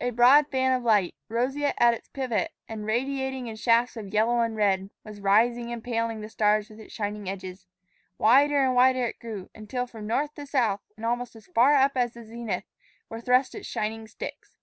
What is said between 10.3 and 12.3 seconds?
to south, and almost as far up as the